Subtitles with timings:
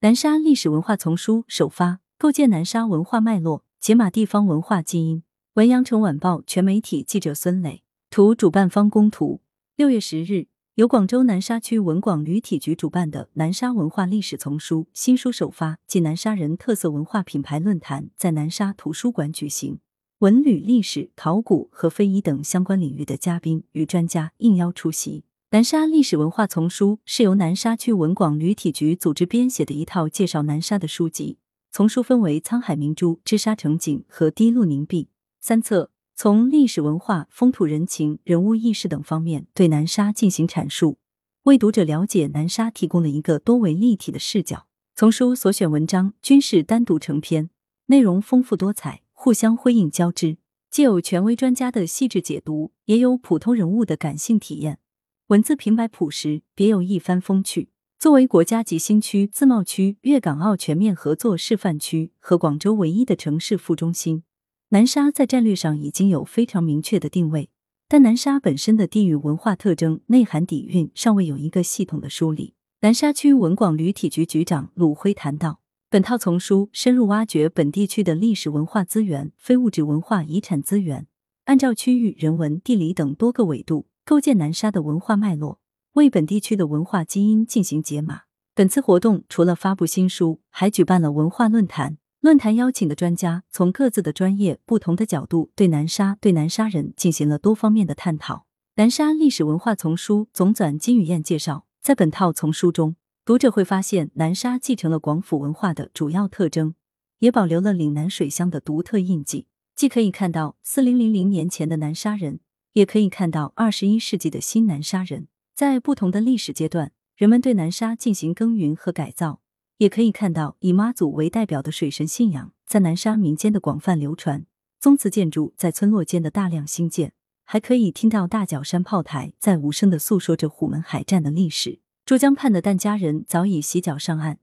[0.00, 5.24] 南沙历史文化丛书首发，构建南沙文化脉络，解码地方文化基因。
[5.54, 9.40] 文阳城晚报全媒体记者孙磊图，主办方供图。
[9.74, 19.80] 六月十日，由广州南沙区文广旅体局主办的《南沙文化历史丛书》新书首发暨南沙人特色文化品牌论坛在南沙图书馆举行。
[20.20, 25.24] 文旅、历史、考古和非遗等相关领域的嘉宾与专家应邀出席。
[25.50, 31.38] 南沙历史文化丛书是由南沙区文广旅体局组织编写的一套介绍南沙的书籍。
[31.72, 35.04] 丛书分为《沧海明珠》《织沙成景》和《滴露凝碧》
[35.40, 40.98] 三册，从历史文化、风土人情、人物轶事等方面对南沙进行阐述，
[41.44, 44.66] 为读者了解南沙提供了一个多维立体的视角。
[44.94, 47.48] 丛书所选文章均是单独成篇，
[47.86, 50.36] 内容丰富多彩，互相辉映交织，
[50.70, 54.80] 既有权威专家的细致解读，也有普通人物的感性体验。
[55.28, 57.68] 文字平白朴实，别有一番风趣。
[57.98, 64.22] 作为国家级新区自贸区、粤港澳全面合作示范区和广州唯一的城市副中心，
[64.70, 67.50] 南沙在战略上已经有非常明确的定位。
[67.88, 72.54] 但南沙本身的地域文化特征、内涵底蕴尚未有一个系统的梳理。
[72.80, 81.06] 南沙区文广旅体局局长鲁辉谈到，本套丛书深入挖掘本地区的历史文化资源、非物质文化遗产资源，
[81.44, 83.88] 按照区域、人文、地理等多个维度。
[84.08, 85.60] 构建南沙的文化脉络，
[85.92, 88.22] 为本地区的文化基因进行解码。
[88.54, 91.98] 本次活动除了发布新书，还举办了文化论坛。
[92.20, 98.46] 论坛邀请的专家从各自的专业、不同的角度，对南沙、对南沙人进行了多方面的探讨。
[98.76, 106.74] 南沙历史文化丛书总纂金雨燕介绍，在本套丛书中，读者会发现南沙继承了广府文化的主要特征，
[107.18, 109.48] 也保留了岭南水乡的独特印记。
[109.76, 112.40] 既可以看到四零零零年前的南沙人。
[112.78, 119.40] 也可以看到，二十一世纪的新南沙人在不同的历史阶段，人们对南沙进行耕耘和改造；
[119.78, 124.46] 也可以看到以妈祖为代表的水神信仰在南沙民间的广泛流传，
[124.78, 127.12] 宗祠建筑在村落间的大量兴建，
[127.44, 131.80] 还可以听到大角山炮台在无声的诉说着虎门海战的历史。
[132.06, 134.38] 珠江畔的疍家人早已洗脚上岸，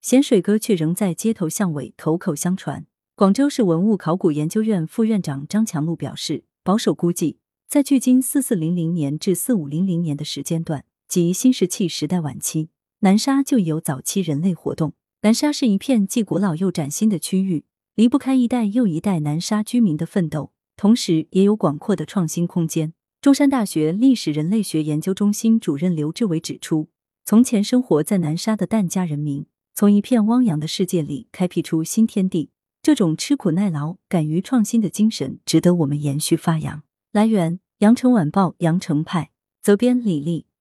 [0.00, 2.86] 咸水歌却仍在街头巷尾口口相传。
[3.14, 7.40] 广州市文物考古研究院副院长张强路表示，保守估计。
[7.74, 12.68] 在距今四四零零年至四五零零年的时间段，即新石器时代晚期，
[13.00, 14.92] 南沙就有早期人类活动。
[15.22, 17.64] 南沙是一片既古老又崭新的区域，
[17.96, 22.92] 离不开一代又一代南沙居民的奋斗，同时也有广阔的创新空间。
[23.20, 26.90] 中山大学历史人类学研究中心主任刘志伟指出，
[27.24, 36.84] 从前生活在南沙的疍家人民，从一片汪洋的世界里开辟出新天地，这种吃苦耐劳、敢于创新的精神，值得我们延续发扬。
[37.10, 37.58] 来源。
[37.78, 39.30] 羊城晚报羊城派
[39.60, 40.46] 责编李丽。